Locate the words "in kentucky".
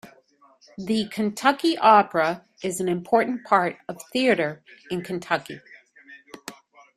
4.89-5.61